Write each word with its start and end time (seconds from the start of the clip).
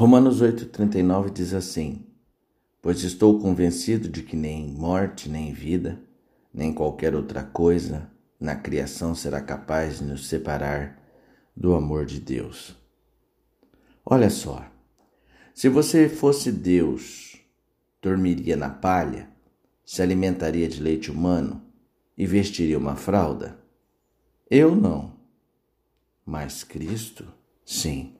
Romanos 0.00 0.40
8,39 0.40 1.30
diz 1.30 1.52
assim: 1.52 2.06
Pois 2.80 3.02
estou 3.02 3.38
convencido 3.38 4.08
de 4.08 4.22
que 4.22 4.34
nem 4.34 4.66
morte, 4.66 5.28
nem 5.28 5.52
vida, 5.52 6.00
nem 6.54 6.72
qualquer 6.72 7.14
outra 7.14 7.44
coisa 7.44 8.10
na 8.40 8.56
criação 8.56 9.14
será 9.14 9.42
capaz 9.42 9.98
de 9.98 10.04
nos 10.04 10.26
separar 10.26 10.98
do 11.54 11.74
amor 11.74 12.06
de 12.06 12.18
Deus. 12.18 12.74
Olha 14.02 14.30
só, 14.30 14.64
se 15.52 15.68
você 15.68 16.08
fosse 16.08 16.50
Deus, 16.50 17.36
dormiria 18.00 18.56
na 18.56 18.70
palha, 18.70 19.28
se 19.84 20.00
alimentaria 20.00 20.66
de 20.66 20.82
leite 20.82 21.10
humano 21.10 21.60
e 22.16 22.24
vestiria 22.24 22.78
uma 22.78 22.96
fralda? 22.96 23.58
Eu 24.50 24.74
não. 24.74 25.12
Mas 26.24 26.64
Cristo, 26.64 27.26
sim. 27.66 28.14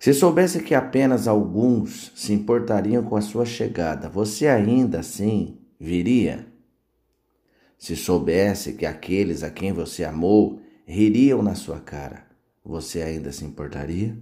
Se 0.00 0.14
soubesse 0.14 0.62
que 0.62 0.74
apenas 0.74 1.28
alguns 1.28 2.10
se 2.14 2.32
importariam 2.32 3.04
com 3.04 3.16
a 3.16 3.20
sua 3.20 3.44
chegada, 3.44 4.08
você 4.08 4.46
ainda 4.46 5.00
assim 5.00 5.58
viria? 5.78 6.46
Se 7.76 7.94
soubesse 7.94 8.72
que 8.72 8.86
aqueles 8.86 9.42
a 9.42 9.50
quem 9.50 9.74
você 9.74 10.02
amou 10.02 10.58
ririam 10.86 11.42
na 11.42 11.54
sua 11.54 11.78
cara, 11.80 12.24
você 12.64 13.02
ainda 13.02 13.30
se 13.30 13.44
importaria? 13.44 14.16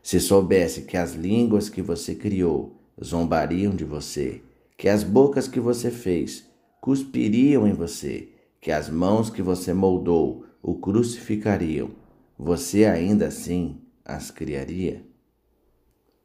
Se 0.00 0.20
soubesse 0.20 0.82
que 0.82 0.96
as 0.96 1.14
línguas 1.14 1.68
que 1.68 1.82
você 1.82 2.14
criou 2.14 2.80
zombariam 3.02 3.74
de 3.74 3.84
você, 3.84 4.40
que 4.76 4.88
as 4.88 5.02
bocas 5.02 5.48
que 5.48 5.58
você 5.58 5.90
fez 5.90 6.48
cuspiriam 6.80 7.66
em 7.66 7.72
você, 7.72 8.28
que 8.60 8.70
as 8.70 8.88
mãos 8.88 9.28
que 9.28 9.42
você 9.42 9.74
moldou 9.74 10.44
o 10.62 10.76
crucificariam, 10.76 11.90
você 12.38 12.84
ainda 12.84 13.26
assim 13.26 13.87
as 14.08 14.30
criaria? 14.30 15.04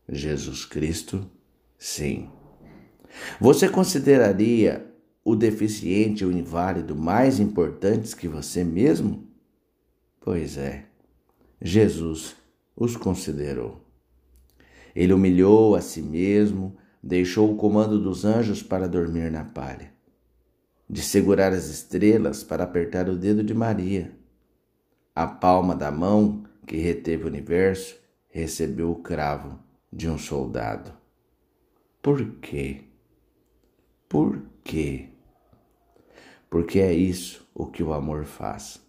Jesus 0.07 0.65
Cristo, 0.65 1.29
sim. 1.77 2.29
Você 3.39 3.67
consideraria 3.67 4.89
o 5.23 5.35
deficiente 5.35 6.23
e 6.23 6.25
o 6.25 6.31
inválido 6.31 6.95
mais 6.95 7.39
importantes 7.39 8.13
que 8.13 8.27
você 8.27 8.63
mesmo? 8.63 9.27
Pois 10.21 10.57
é, 10.57 10.85
Jesus 11.61 12.35
os 12.75 12.95
considerou. 12.95 13.81
Ele 14.95 15.13
humilhou 15.13 15.75
a 15.75 15.81
si 15.81 16.01
mesmo, 16.01 16.77
deixou 17.01 17.51
o 17.51 17.57
comando 17.57 17.99
dos 18.01 18.23
anjos 18.23 18.63
para 18.63 18.87
dormir 18.87 19.29
na 19.29 19.43
palha, 19.43 19.91
de 20.89 21.01
segurar 21.01 21.51
as 21.51 21.65
estrelas 21.65 22.43
para 22.43 22.63
apertar 22.63 23.09
o 23.09 23.17
dedo 23.17 23.43
de 23.43 23.53
Maria, 23.53 24.17
a 25.15 25.27
palma 25.27 25.75
da 25.75 25.91
mão 25.91 26.43
que 26.65 26.77
reteve 26.77 27.23
o 27.23 27.27
universo, 27.27 27.95
recebeu 28.29 28.91
o 28.91 29.01
cravo 29.01 29.59
de 29.91 30.09
um 30.09 30.17
soldado. 30.17 30.91
Por 32.01 32.35
quê? 32.39 32.81
Por 34.09 34.41
quê? 34.63 35.09
Porque 36.49 36.79
é 36.79 36.93
isso 36.93 37.47
o 37.53 37.65
que 37.65 37.83
o 37.83 37.93
amor 37.93 38.25
faz. 38.25 38.81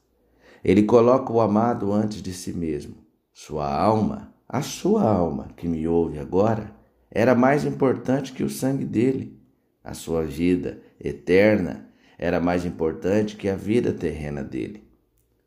Ele 0.64 0.82
coloca 0.82 1.32
o 1.32 1.40
amado 1.40 1.92
antes 1.92 2.22
de 2.22 2.32
si 2.32 2.52
mesmo. 2.52 2.96
Sua 3.32 3.70
alma, 3.70 4.34
a 4.48 4.62
sua 4.62 5.02
alma 5.02 5.48
que 5.56 5.68
me 5.68 5.86
ouve 5.86 6.18
agora, 6.18 6.74
era 7.10 7.34
mais 7.34 7.64
importante 7.64 8.32
que 8.32 8.42
o 8.42 8.50
sangue 8.50 8.84
dele. 8.84 9.38
A 9.82 9.92
sua 9.92 10.24
vida 10.24 10.80
eterna 10.98 11.88
era 12.18 12.40
mais 12.40 12.64
importante 12.64 13.36
que 13.36 13.48
a 13.48 13.56
vida 13.56 13.92
terrena 13.92 14.42
dele. 14.42 14.88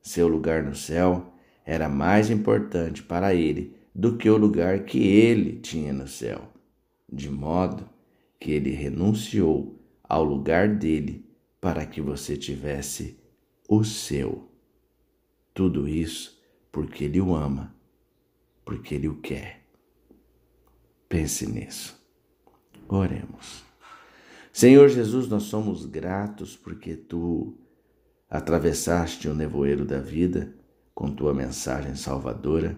Seu 0.02 0.28
lugar 0.28 0.64
no 0.64 0.76
céu 0.76 1.34
era 1.68 1.90
mais 1.90 2.30
importante 2.30 3.04
para 3.04 3.36
ele 3.36 3.76
do 3.94 4.16
que 4.16 4.30
o 4.30 4.38
lugar 4.38 4.86
que 4.86 5.00
ele 5.06 5.60
tinha 5.60 5.92
no 5.92 6.08
céu, 6.08 6.48
de 7.12 7.30
modo 7.30 7.90
que 8.40 8.52
ele 8.52 8.72
renunciou 8.72 9.78
ao 10.02 10.24
lugar 10.24 10.70
dele 10.74 11.26
para 11.60 11.86
que 11.86 12.00
você 12.00 12.38
tivesse 12.38 13.20
o 13.68 13.84
seu. 13.84 14.50
Tudo 15.54 15.90
isso 15.90 16.42
porque 16.72 17.04
ele 17.04 17.20
o 17.20 17.36
ama, 17.36 17.76
porque 18.64 18.96
ele 18.96 19.10
o 19.10 19.16
quer. 19.16 19.66
Pense 21.10 21.46
nisso. 21.46 22.02
Oremos. 22.88 23.66
Senhor 24.54 24.88
Jesus, 24.88 25.28
nós 25.28 25.44
somos 25.44 25.86
gratos 25.86 26.56
porque 26.56 26.96
tu 26.96 27.58
atravessaste 28.30 29.28
o 29.28 29.34
nevoeiro 29.34 29.84
da 29.84 30.00
vida 30.00 30.56
com 30.98 31.12
tua 31.12 31.32
mensagem 31.32 31.94
salvadora 31.94 32.76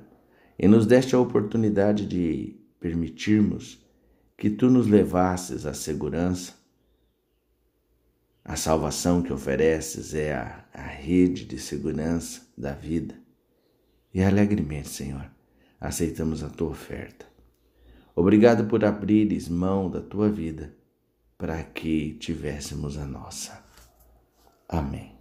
e 0.57 0.67
nos 0.67 0.85
deste 0.85 1.15
a 1.15 1.19
oportunidade 1.19 2.05
de 2.05 2.53
permitirmos 2.77 3.81
que 4.37 4.49
tu 4.49 4.69
nos 4.69 4.87
levasses 4.87 5.65
à 5.65 5.73
segurança. 5.73 6.53
A 8.43 8.57
salvação 8.57 9.21
que 9.21 9.31
ofereces 9.31 10.13
é 10.13 10.33
a, 10.33 10.65
a 10.73 10.81
rede 10.81 11.45
de 11.45 11.57
segurança 11.57 12.41
da 12.57 12.73
vida. 12.73 13.15
E 14.13 14.21
alegremente, 14.21 14.89
Senhor, 14.89 15.31
aceitamos 15.79 16.43
a 16.43 16.49
tua 16.49 16.71
oferta. 16.71 17.25
Obrigado 18.13 18.65
por 18.65 18.83
abrires 18.83 19.47
mão 19.47 19.89
da 19.89 20.01
tua 20.01 20.29
vida 20.29 20.75
para 21.37 21.63
que 21.63 22.15
tivéssemos 22.15 22.97
a 22.97 23.05
nossa. 23.05 23.63
Amém. 24.67 25.18